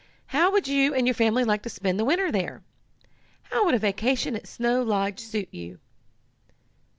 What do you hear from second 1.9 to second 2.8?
the winter there?